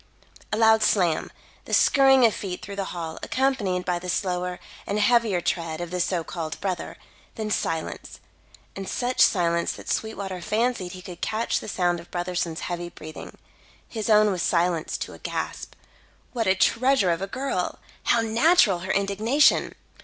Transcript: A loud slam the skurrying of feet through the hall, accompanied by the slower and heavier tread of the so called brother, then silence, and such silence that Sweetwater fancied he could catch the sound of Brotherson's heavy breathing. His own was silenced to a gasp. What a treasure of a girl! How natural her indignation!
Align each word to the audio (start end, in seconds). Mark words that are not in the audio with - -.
A 0.51 0.57
loud 0.57 0.81
slam 0.81 1.29
the 1.65 1.75
skurrying 1.75 2.25
of 2.25 2.33
feet 2.33 2.63
through 2.63 2.75
the 2.75 2.85
hall, 2.85 3.19
accompanied 3.21 3.85
by 3.85 3.99
the 3.99 4.09
slower 4.09 4.59
and 4.87 4.97
heavier 4.99 5.41
tread 5.41 5.79
of 5.79 5.91
the 5.91 5.99
so 5.99 6.23
called 6.23 6.59
brother, 6.59 6.97
then 7.35 7.51
silence, 7.51 8.19
and 8.75 8.89
such 8.89 9.21
silence 9.21 9.73
that 9.73 9.91
Sweetwater 9.91 10.41
fancied 10.41 10.93
he 10.93 11.03
could 11.03 11.21
catch 11.21 11.59
the 11.59 11.67
sound 11.67 11.99
of 11.99 12.09
Brotherson's 12.09 12.61
heavy 12.61 12.89
breathing. 12.89 13.37
His 13.87 14.09
own 14.09 14.31
was 14.31 14.41
silenced 14.41 15.01
to 15.01 15.13
a 15.13 15.19
gasp. 15.19 15.75
What 16.33 16.47
a 16.47 16.55
treasure 16.55 17.11
of 17.11 17.21
a 17.21 17.27
girl! 17.27 17.77
How 18.05 18.21
natural 18.21 18.79
her 18.79 18.91
indignation! 18.91 19.75